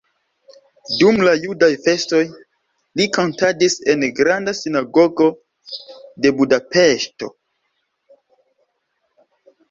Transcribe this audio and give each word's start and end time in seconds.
Dum 1.01 1.17
la 1.25 1.31
judaj 1.41 1.67
festoj 1.87 2.21
li 3.01 3.05
kantadis 3.17 3.75
en 3.93 4.05
Granda 4.19 4.53
Sinagogo 4.59 5.27
de 6.25 6.31
Budapeŝto. 6.39 7.29